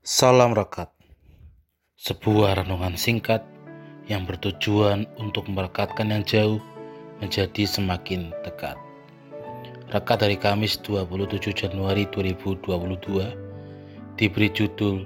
Salam 0.00 0.56
Rekat 0.56 0.88
Sebuah 2.00 2.64
renungan 2.64 2.96
singkat 2.96 3.44
yang 4.08 4.24
bertujuan 4.24 5.04
untuk 5.20 5.44
merekatkan 5.44 6.08
yang 6.08 6.24
jauh 6.24 6.56
menjadi 7.20 7.68
semakin 7.68 8.32
dekat. 8.40 8.80
Rekat 9.92 10.24
dari 10.24 10.40
Kamis 10.40 10.80
27 10.80 11.52
Januari 11.52 12.08
2022 12.16 14.16
diberi 14.16 14.48
judul 14.48 15.04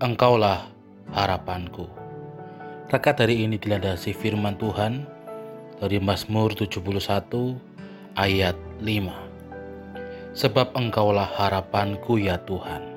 Engkaulah 0.00 0.72
Harapanku. 1.12 1.84
Rekat 2.88 3.20
dari 3.20 3.44
ini 3.44 3.60
dilandasi 3.60 4.16
firman 4.16 4.56
Tuhan 4.56 5.04
dari 5.84 6.00
Mazmur 6.00 6.56
71 6.56 6.80
ayat 8.16 8.56
5. 8.80 10.32
Sebab 10.32 10.72
engkaulah 10.80 11.28
harapanku 11.28 12.16
ya 12.16 12.40
Tuhan 12.48 12.89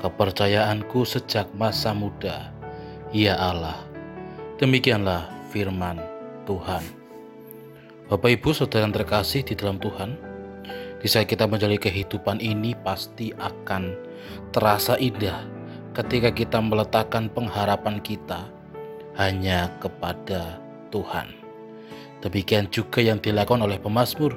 kepercayaanku 0.00 1.08
sejak 1.08 1.48
masa 1.56 1.96
muda, 1.96 2.52
ya 3.12 3.36
Allah. 3.36 3.80
Demikianlah 4.60 5.28
firman 5.52 6.00
Tuhan. 6.44 6.84
Bapak 8.06 8.38
Ibu 8.38 8.54
Saudara 8.54 8.86
yang 8.86 8.94
terkasih 8.94 9.42
di 9.42 9.58
dalam 9.58 9.82
Tuhan, 9.82 10.14
di 11.00 11.08
saat 11.10 11.26
kita 11.26 11.48
menjalani 11.48 11.80
kehidupan 11.80 12.38
ini 12.38 12.72
pasti 12.80 13.34
akan 13.34 13.94
terasa 14.54 14.94
indah 15.00 15.42
ketika 15.96 16.30
kita 16.30 16.58
meletakkan 16.60 17.26
pengharapan 17.32 17.98
kita 18.04 18.46
hanya 19.16 19.72
kepada 19.80 20.60
Tuhan. 20.92 21.32
Demikian 22.20 22.68
juga 22.68 23.00
yang 23.00 23.20
dilakukan 23.20 23.64
oleh 23.64 23.80
pemazmur, 23.80 24.36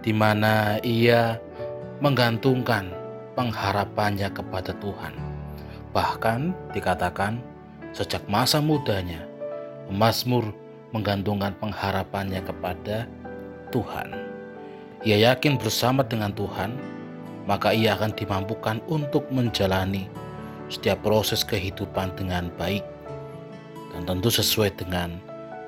di 0.00 0.12
mana 0.12 0.80
ia 0.82 1.40
menggantungkan 2.02 3.01
pengharapannya 3.34 4.28
kepada 4.32 4.72
Tuhan. 4.80 5.14
Bahkan 5.92 6.72
dikatakan 6.72 7.40
sejak 7.92 8.24
masa 8.28 8.60
mudanya, 8.60 9.20
Mazmur 9.92 10.52
menggantungkan 10.92 11.52
pengharapannya 11.60 12.40
kepada 12.44 13.08
Tuhan. 13.72 14.12
Ia 15.02 15.32
yakin 15.32 15.58
bersama 15.58 16.06
dengan 16.06 16.30
Tuhan, 16.32 16.76
maka 17.48 17.74
ia 17.74 17.98
akan 17.98 18.14
dimampukan 18.14 18.78
untuk 18.86 19.26
menjalani 19.34 20.06
setiap 20.70 21.02
proses 21.04 21.42
kehidupan 21.42 22.14
dengan 22.16 22.48
baik 22.56 22.84
dan 23.92 24.08
tentu 24.08 24.32
sesuai 24.32 24.72
dengan 24.78 25.20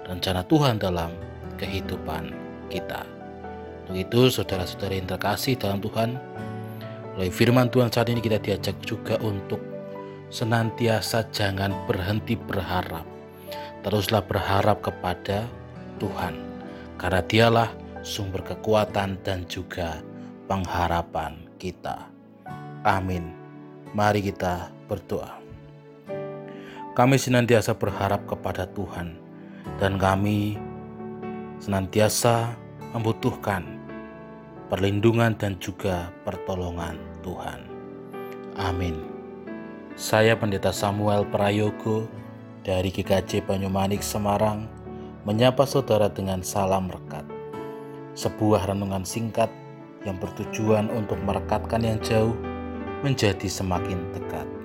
rencana 0.08 0.46
Tuhan 0.48 0.80
dalam 0.80 1.12
kehidupan 1.60 2.32
kita. 2.72 3.04
Untuk 3.84 4.00
itu, 4.00 4.20
saudara-saudari 4.32 5.04
yang 5.04 5.08
terkasih 5.08 5.60
dalam 5.60 5.82
Tuhan, 5.84 6.16
Oleh 7.14 7.30
firman 7.30 7.70
Tuhan 7.70 7.94
saat 7.94 8.10
ini 8.10 8.18
kita 8.18 8.42
diajak 8.42 8.74
juga 8.82 9.14
untuk 9.22 9.62
senantiasa 10.34 11.30
jangan 11.30 11.70
berhenti 11.86 12.34
berharap. 12.34 13.06
Teruslah 13.86 14.24
berharap 14.26 14.82
kepada 14.82 15.46
Tuhan. 16.02 16.34
Karena 16.98 17.22
dialah 17.22 17.70
sumber 18.02 18.42
kekuatan 18.42 19.22
dan 19.22 19.46
juga 19.46 20.02
pengharapan 20.50 21.38
kita. 21.62 22.10
Amin. 22.82 23.30
Mari 23.94 24.34
kita 24.34 24.74
berdoa. 24.90 25.38
Kami 26.98 27.14
senantiasa 27.18 27.74
berharap 27.74 28.26
kepada 28.26 28.66
Tuhan 28.70 29.18
dan 29.78 29.98
kami 29.98 30.58
senantiasa 31.58 32.54
membutuhkan 32.94 33.73
perlindungan 34.74 35.38
dan 35.38 35.54
juga 35.62 36.10
pertolongan 36.26 36.98
Tuhan. 37.22 37.62
Amin. 38.58 39.06
Saya 39.94 40.34
Pendeta 40.34 40.74
Samuel 40.74 41.30
Prayogo 41.30 42.10
dari 42.66 42.90
GKJ 42.90 43.46
Banyumanik 43.46 44.02
Semarang 44.02 44.66
menyapa 45.22 45.62
saudara 45.62 46.10
dengan 46.10 46.42
salam 46.42 46.90
rekat. 46.90 47.22
Sebuah 48.18 48.66
renungan 48.66 49.06
singkat 49.06 49.46
yang 50.02 50.18
bertujuan 50.18 50.90
untuk 50.90 51.22
merekatkan 51.22 51.86
yang 51.86 52.02
jauh 52.02 52.34
menjadi 53.06 53.46
semakin 53.46 54.02
dekat. 54.10 54.63